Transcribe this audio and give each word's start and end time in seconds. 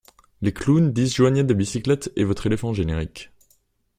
Les 0.41 0.51
clowns 0.51 0.91
disjoignaient 0.93 1.43
des 1.43 1.53
bicyclettes 1.53 2.11
et 2.15 2.23
votre 2.23 2.47
éléphant 2.47 2.73
générique. 2.73 3.31